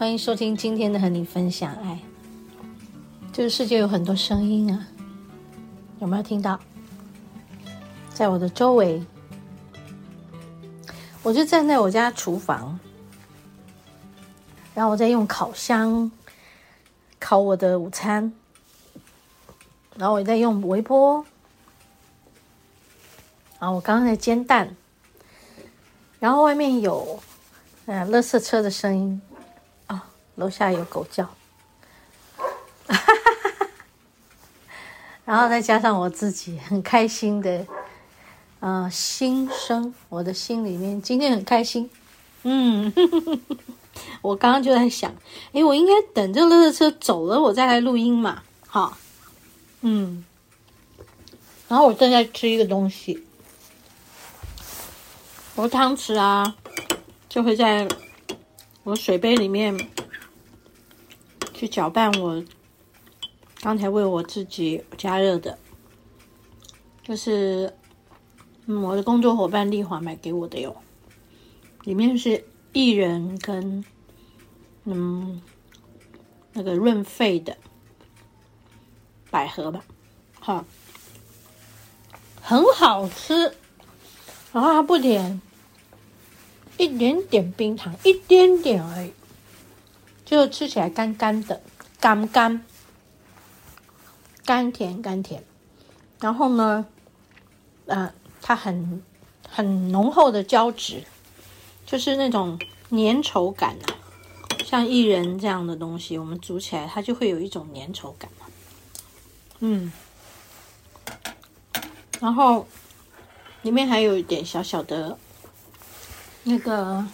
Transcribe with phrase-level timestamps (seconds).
[0.00, 1.98] 欢迎收听今天的和你分享爱。
[3.34, 4.88] 这个世界有很多声音啊，
[5.98, 6.58] 有没有听到？
[8.14, 9.04] 在我的周围，
[11.22, 12.80] 我就站在我家厨房，
[14.74, 16.10] 然后我在用烤箱
[17.18, 18.32] 烤我的午餐，
[19.96, 21.22] 然后我在用微波，
[23.58, 24.74] 然后我刚刚在煎蛋，
[26.18, 27.20] 然后外面有
[27.84, 29.20] 嗯，垃圾车的声音。
[30.40, 31.28] 楼下有狗叫，
[35.26, 37.66] 然后再加上我自己很开心的，
[38.60, 41.90] 呃，心声，我的心里面今天很开心。
[42.44, 42.90] 嗯，
[44.22, 45.14] 我刚刚就在想，
[45.52, 48.42] 诶，我应该等这个垃圾车走了，我再来录音嘛。
[48.66, 48.96] 好，
[49.82, 50.24] 嗯，
[51.68, 53.22] 然后我正在吃一个东西，
[55.54, 56.56] 我汤匙啊，
[57.28, 57.86] 就会在
[58.84, 59.76] 我水杯里面。
[61.60, 62.42] 去搅拌我
[63.60, 65.58] 刚才为我自己加热的，
[67.02, 67.70] 就是
[68.64, 70.74] 嗯，我的工作伙伴丽华买给我的哟，
[71.84, 72.42] 里面是
[72.72, 73.84] 薏仁跟
[74.84, 75.42] 嗯
[76.54, 77.54] 那个润肺的
[79.30, 79.84] 百合吧，
[80.38, 80.64] 好，
[82.40, 83.52] 很好吃，
[84.54, 85.42] 然后它不甜，
[86.78, 89.12] 一点点冰糖，一点点而已。
[90.30, 91.60] 就吃起来干干的，
[91.98, 92.64] 干干，
[94.44, 95.42] 甘甜甘甜。
[96.20, 96.86] 然后呢，
[97.86, 99.02] 呃，它很
[99.48, 101.02] 很浓厚的胶质，
[101.84, 102.56] 就是那种
[102.90, 103.98] 粘稠感啊。
[104.64, 108.46] 像薏仁这样的东西，我们煮起来它就会有一种粘稠感嘛。
[109.58, 109.92] 嗯，
[112.20, 112.68] 然后
[113.62, 115.18] 里面还有一点小小的
[116.44, 117.04] 那个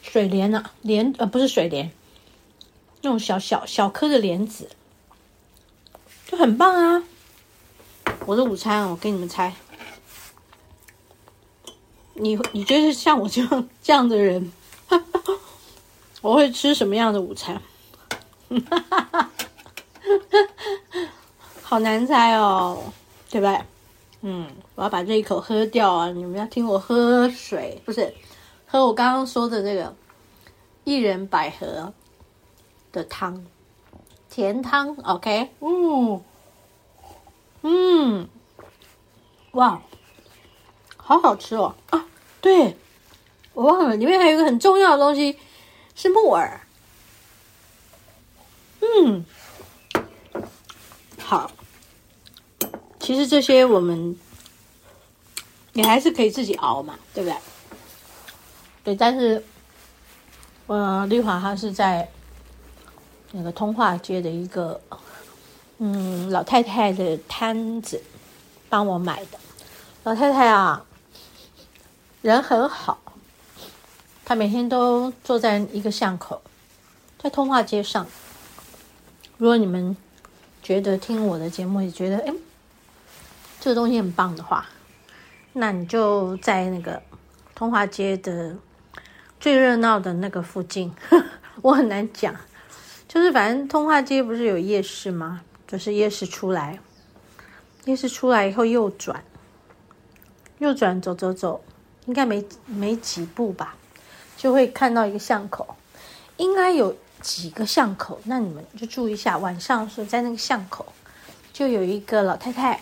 [0.00, 1.92] 水莲啊，莲呃不是水莲。
[3.02, 4.68] 那种小小小颗的莲子，
[6.26, 7.02] 就很棒啊！
[8.26, 9.54] 我的午餐，我给你们猜，
[12.14, 14.52] 你你觉得像我这样这样的人，
[16.20, 17.62] 我会吃什么样的午餐？
[21.62, 22.92] 好难猜哦，
[23.30, 23.60] 对不对？
[24.22, 26.10] 嗯，我要把这一口喝掉啊！
[26.10, 28.12] 你们要听我喝水，不是
[28.66, 29.94] 喝我刚刚说的这个
[30.84, 31.94] 薏仁百合。
[32.92, 33.44] 的汤，
[34.28, 36.22] 甜汤，OK，嗯，
[37.62, 38.28] 嗯，
[39.52, 39.80] 哇，
[40.96, 41.74] 好好吃哦！
[41.90, 42.04] 啊，
[42.40, 42.76] 对，
[43.54, 45.38] 我忘了，里面还有一个很重要的东西，
[45.94, 46.60] 是木耳。
[48.80, 49.24] 嗯，
[51.18, 51.50] 好，
[52.98, 54.18] 其实这些我们
[55.74, 57.36] 你还是可以自己熬嘛，对不对？
[58.82, 59.44] 对，但是，
[60.66, 62.10] 呃，丽华她是在。
[63.32, 64.80] 那个通化街的一个
[65.78, 68.02] 嗯老太太的摊子
[68.68, 69.38] 帮我买的，
[70.04, 70.84] 老太太啊，
[72.22, 73.00] 人很好，
[74.24, 76.42] 她每天都坐在一个巷口，
[77.18, 78.06] 在通化街上。
[79.38, 79.96] 如果你们
[80.62, 82.34] 觉得听我的节目也觉得哎，
[83.58, 84.66] 这个东西很棒的话，
[85.52, 87.00] 那你就在那个
[87.54, 88.54] 通化街的
[89.38, 91.26] 最热闹的那个附近，呵呵，
[91.62, 92.34] 我很难讲。
[93.10, 95.40] 就是反正通化街不是有夜市吗？
[95.66, 96.78] 就是夜市出来，
[97.84, 99.20] 夜市出来以后右转，
[100.58, 101.60] 右转走走走，
[102.06, 103.74] 应该没没几步吧，
[104.36, 105.74] 就会看到一个巷口，
[106.36, 110.86] 应该有几个巷口，那你们就注意一下，晚上是在那个巷口，
[111.52, 112.80] 就有一个老太太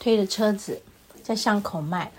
[0.00, 0.82] 推着车子
[1.22, 2.10] 在巷口卖，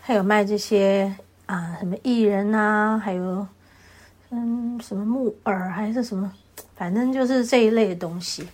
[0.00, 1.12] 还有卖这些
[1.46, 3.44] 啊什么薏仁啊，还有。
[4.34, 6.32] 嗯，什么木耳还是什么，
[6.74, 8.46] 反正就是这一类的东西。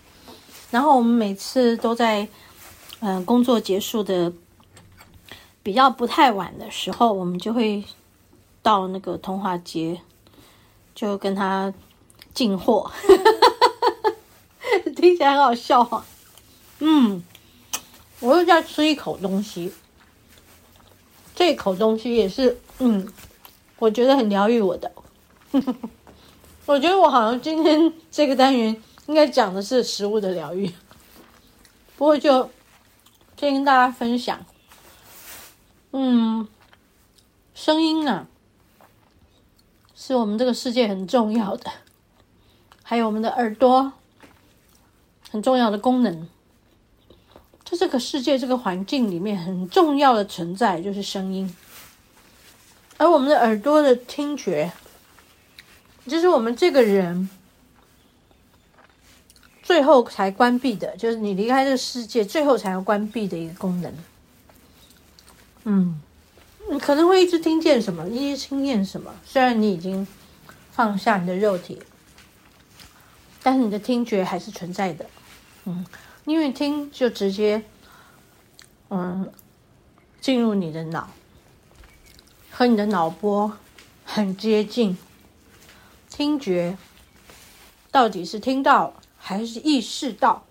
[0.71, 2.29] 然后我们每次都在，
[3.01, 4.33] 嗯、工作结束的
[5.63, 7.83] 比较不太晚的时候，我们就会
[8.63, 10.01] 到那个通化街，
[10.95, 11.73] 就跟他
[12.35, 12.91] 进货，
[14.95, 16.05] 听起来很好笑哈。
[16.81, 17.23] 嗯，
[18.21, 19.73] 我又在吃一口东西，
[21.35, 23.11] 这口东西也是，嗯，
[23.79, 24.93] 我觉得很疗愈我的。
[26.69, 28.77] 我觉得我好像今天这个单元
[29.07, 30.71] 应该讲的是食物的疗愈，
[31.97, 32.51] 不过就
[33.39, 34.45] 先跟大家分享，
[35.93, 36.47] 嗯，
[37.55, 38.27] 声音啊，
[39.95, 41.71] 是我们这个世界很重要的，
[42.83, 43.91] 还有我们的耳朵
[45.31, 46.29] 很重要的功能，
[47.65, 51.57] 在这个世界这个环境里面很重要的存在就是声音，
[52.99, 54.71] 而我们的耳朵的听觉。
[56.09, 57.29] 就是我们这个人
[59.63, 63.93] 最后才关闭的，就是你离开这个世界最后才要关闭的一个功能。
[65.65, 66.01] 嗯，
[66.71, 69.15] 你可能会一直听见什么，一直听见什么。
[69.25, 70.07] 虽然你已经
[70.73, 71.83] 放下你的肉体，
[73.43, 75.05] 但是你的听觉还是存在的。
[75.67, 75.85] 嗯，
[76.25, 77.63] 因为听就直接
[78.89, 79.31] 嗯
[80.21, 81.11] 进入你的脑，
[82.51, 83.53] 和你的脑波
[84.05, 84.97] 很接近。
[86.11, 86.77] 听觉
[87.91, 90.45] 到底是听到还是意识到？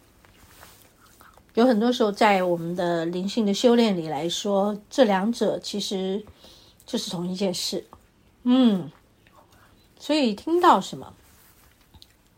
[1.55, 6.23] 有很多时候，在我们的灵性的修炼里来说，这两者其实
[6.85, 7.87] 就是同一件事。
[8.43, 8.91] 嗯，
[9.99, 11.13] 所以听到什么，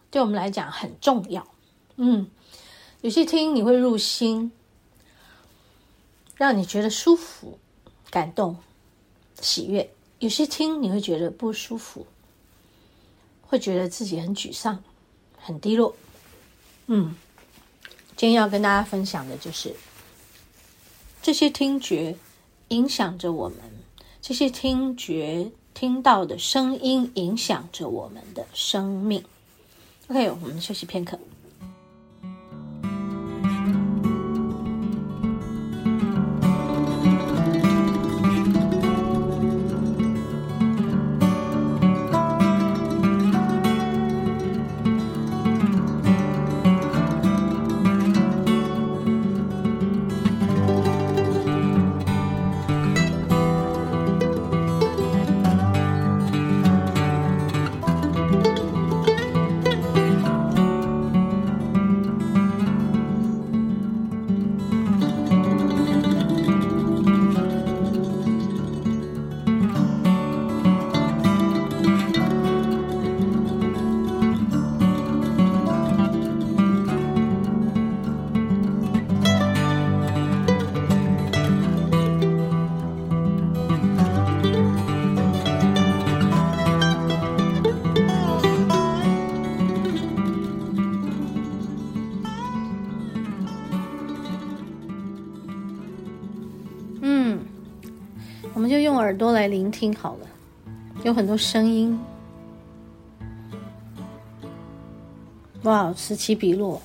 [0.09, 1.45] 对我们来讲很重要。
[1.97, 2.27] 嗯，
[3.01, 4.51] 有些听你会入心，
[6.37, 7.59] 让你觉得舒服、
[8.09, 8.55] 感动、
[9.41, 9.83] 喜悦；
[10.19, 12.07] 有些听你会觉得不舒服。
[13.49, 14.83] 会觉得自己很沮丧、
[15.35, 15.95] 很低落。
[16.85, 17.15] 嗯，
[18.15, 19.75] 今天要跟大家分享的就是
[21.21, 22.15] 这些听觉
[22.67, 23.57] 影响着我们，
[24.21, 29.25] 这些听觉听到的声音影响着我们的生命。
[30.09, 31.19] OK，我们休息片刻。
[99.09, 100.27] 耳朵来聆听好了，
[101.03, 101.99] 有很多声音，
[105.63, 106.79] 哇，此起彼落。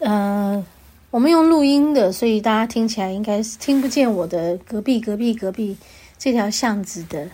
[0.00, 0.66] 呃，
[1.12, 5.76] 我们用录音的，所以大家听起来应该是听不见我的隔壁、隔壁、隔壁
[6.18, 7.28] 这条巷子的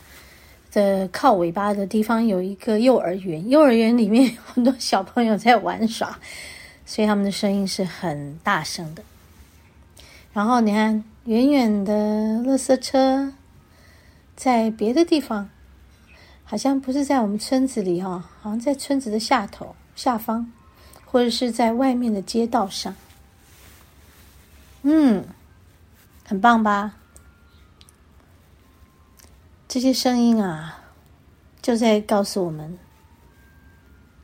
[0.71, 6.19] 的靠尾巴的地方有一个幼儿园，幼儿园里面很多小朋友在玩耍，
[6.85, 9.03] 所以他们的声音是很大声的。
[10.35, 11.03] 然后你看。
[11.27, 11.95] 远远的
[12.45, 13.33] 垃圾车，
[14.37, 15.49] 在别的地方，
[16.45, 20.53] 好像不是在我们村子里哈，好像在村子的下头下方，
[21.07, 22.95] 或者是在外面的街道上。
[24.83, 25.25] 嗯，
[26.27, 26.97] 很棒吧？
[29.67, 30.85] 这些声音啊，
[31.63, 32.79] 就在告诉我们，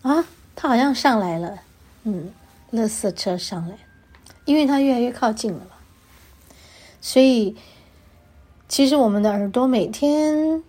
[0.03, 1.61] 啊，它好像上来了。
[2.03, 2.31] 嗯，
[2.73, 3.79] 垃圾车上来，
[4.45, 5.67] 因为它越来越靠近了。
[7.01, 7.57] 所以，
[8.69, 10.63] 其实我们的耳朵每天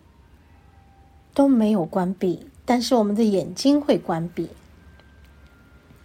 [1.34, 4.50] 都没有关闭，但是我们的眼睛会关闭。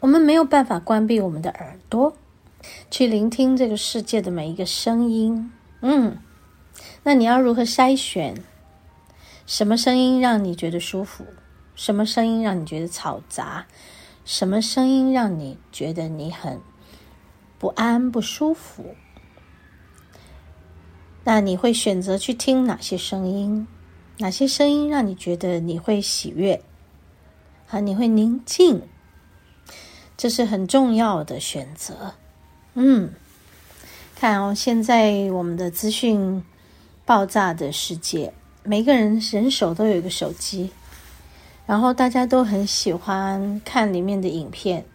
[0.00, 2.16] 我们没有办法关闭我们的耳朵，
[2.90, 5.50] 去聆听这个世界的每一个声音。
[5.80, 6.18] 嗯，
[7.02, 8.42] 那你要如何筛选？
[9.46, 11.24] 什么声音让你觉得舒服？
[11.76, 13.66] 什么声音让你觉得嘈杂？
[14.24, 16.60] 什么声音让你觉得你很
[17.58, 18.96] 不安、不舒服？
[21.28, 23.66] 那你会选择去听哪些声音？
[24.18, 26.62] 哪些声音让你觉得你会喜悦？
[27.68, 28.80] 啊，你会宁静？
[30.16, 32.14] 这是很重要的选择。
[32.74, 33.10] 嗯，
[34.14, 36.44] 看哦，现在我们的资讯
[37.04, 40.70] 爆炸的世界，每个人人手都有一个手机，
[41.66, 44.86] 然后大家都很喜欢看里面的影片。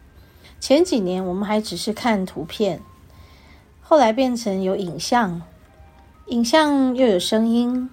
[0.61, 2.79] 前几年我们还只是看图片，
[3.81, 5.41] 后来变成有影像，
[6.31, 7.89] 影像又有声音，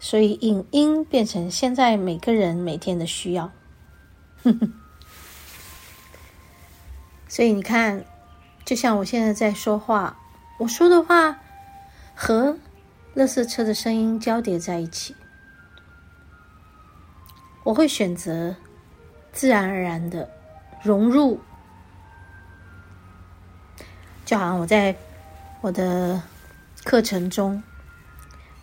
[0.00, 3.52] 所以影音变成现在每个人每天的需要。
[4.42, 4.72] 哼哼。
[7.28, 8.02] 所以你看，
[8.64, 10.18] 就像我现在在说话，
[10.56, 11.38] 我说的话
[12.14, 12.56] 和
[13.14, 15.14] 垃圾车的声音交叠在一起，
[17.62, 18.56] 我会选择
[19.32, 20.30] 自然而然的
[20.82, 21.42] 融入，
[24.24, 24.96] 就好像我在
[25.60, 26.22] 我的
[26.84, 27.62] 课程中，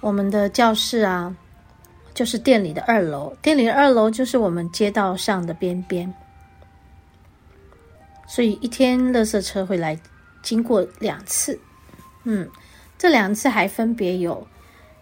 [0.02, 1.36] 我们的教室啊，
[2.14, 6.14] 就是店里的二楼，店里的二楼就是我们街道上的边边。
[8.28, 10.00] 所以一天，垃圾车会来
[10.42, 11.60] 经过两次，
[12.24, 12.50] 嗯，
[12.98, 14.48] 这两次还分别有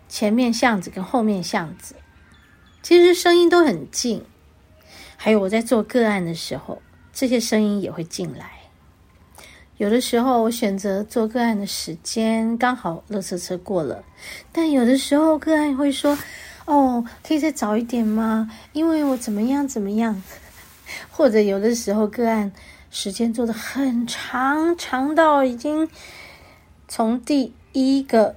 [0.10, 1.96] 前面巷子跟后面巷子，
[2.82, 4.24] 其实声音都很近。
[5.16, 8.57] 还有我在做个案的时候，这些声音也会进来。
[9.78, 14.04] 有的时候我选择做个案的时间刚好乐色车过了，
[14.52, 16.18] 但有的时候个案会说
[16.66, 18.52] ：“哦，可以再早一点吗？
[18.74, 20.22] 因为我怎么样怎么样。
[21.12, 22.52] ”或者有的时候个案。
[22.90, 25.90] 时间做的很长，长到已经
[26.88, 28.34] 从第一个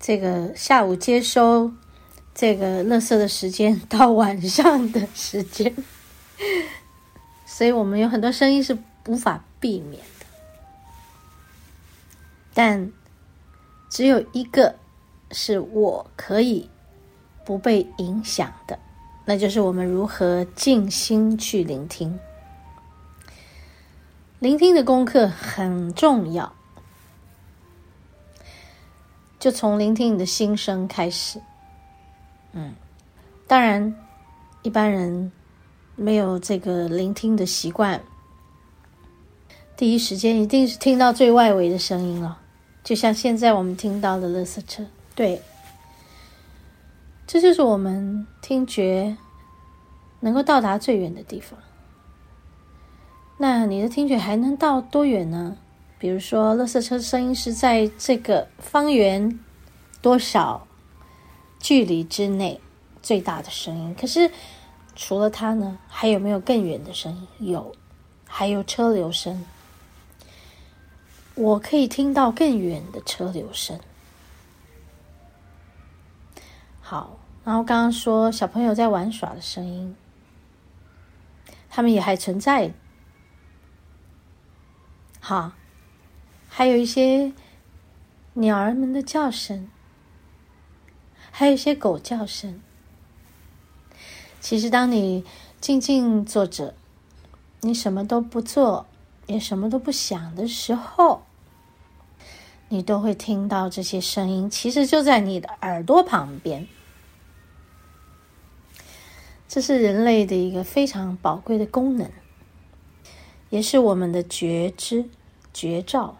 [0.00, 1.72] 这个下午接收
[2.34, 5.72] 这个乐色的时间到晚上的时间，
[7.46, 10.02] 所以我们有很多声音是无法避免，
[12.58, 12.92] 但
[13.88, 14.74] 只有一个
[15.30, 16.68] 是我可以
[17.44, 18.76] 不被影响的，
[19.24, 22.18] 那就是我们如何静心去聆听。
[24.40, 26.52] 聆听的功课很重要，
[29.38, 31.40] 就从聆听你的心声开始。
[32.50, 32.74] 嗯，
[33.46, 33.94] 当然，
[34.62, 35.30] 一般人
[35.94, 38.02] 没有这个聆听的习惯，
[39.76, 42.40] 第一时间一定是听到最外围的声音了，
[42.88, 44.82] 就像现在我们听到的垃圾车。
[45.14, 45.42] 对，
[47.26, 49.14] 这就是我们听觉
[50.20, 51.58] 能够到达最远的地方。
[53.36, 55.54] 那你的听觉还能到多远呢？
[55.98, 59.38] 比如说，垃圾车声音是在这个方圆
[60.00, 60.66] 多少
[61.60, 62.58] 距离之内
[63.02, 63.94] 最大的声音。
[64.00, 64.30] 可是
[64.96, 67.50] 除了它呢，还有没有更远的声音？
[67.50, 67.70] 有，
[68.24, 69.44] 还有车流声。
[71.38, 73.78] 我可以听到更远的车流声。
[76.80, 79.94] 好，然后刚刚说小朋友在玩耍的声音，
[81.70, 82.72] 他们也还存在。
[85.20, 85.52] 好，
[86.48, 87.32] 还有一些
[88.32, 89.70] 鸟儿们的叫声，
[91.30, 92.60] 还有一些狗叫声。
[94.40, 95.24] 其实，当你
[95.60, 96.74] 静静坐着，
[97.60, 98.86] 你什么都不做，
[99.26, 101.22] 也什么都不想的时候，
[102.68, 104.48] 你都会听到这些声音。
[104.48, 106.66] 其实就在你的耳朵旁边。
[109.48, 112.10] 这是人类的一个非常宝贵的功能，
[113.50, 115.08] 也是我们的觉知。
[115.50, 116.18] 觉照，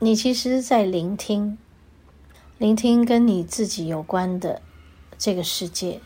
[0.00, 1.56] 你其实，在聆听，
[2.58, 4.60] 聆听跟你自己有关的
[5.16, 6.00] 这个世界，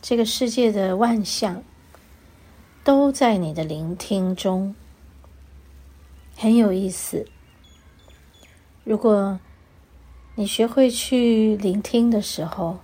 [0.00, 1.62] 这个世界的万象，
[2.82, 4.74] 都在你的聆听中，
[6.34, 7.28] 很有意思。
[8.84, 9.38] 如果
[10.34, 12.80] 你学会去聆听的时候，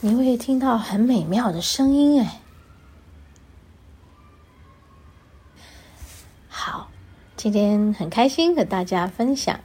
[0.00, 2.40] 你会听到很美妙的声音，哎。
[6.48, 6.88] 好
[7.36, 9.60] 今天很开心和大家分享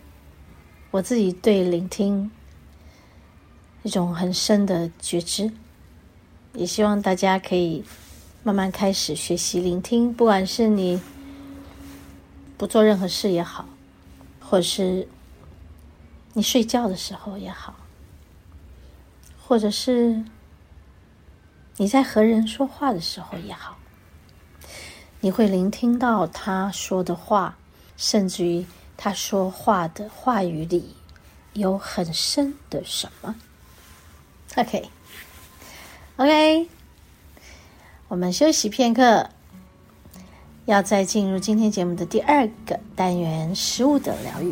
[0.91, 2.29] 我自己对聆听
[3.83, 5.51] 一种很深的觉知，
[6.53, 7.81] 也希望大家可以
[8.43, 11.01] 慢慢开始学习聆听，不管是你
[12.57, 13.65] 不做任何事也好，
[14.41, 15.07] 或是
[16.33, 17.75] 你睡觉的时候也好，
[19.41, 20.23] 或者是
[21.77, 23.77] 你在和人说话的时候也好，
[25.19, 27.57] 你会聆听到他说的话。
[27.97, 28.65] 甚至于
[28.97, 30.95] 他说话的话语里
[31.53, 33.35] 有很深的什么
[36.15, 36.67] ？OK，OK，、
[38.07, 39.29] 我们休息片刻，
[40.65, 44.51] 要再进入今天节目的第二个单元——食物的疗愈。